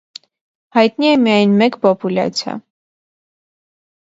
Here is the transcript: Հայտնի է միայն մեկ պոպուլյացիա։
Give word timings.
Հայտնի 0.77 1.09
է 1.09 1.19
միայն 1.27 1.53
մեկ 1.59 1.77
պոպուլյացիա։ 1.85 2.57